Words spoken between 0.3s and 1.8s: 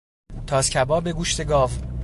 تاس کباب گوشت گاو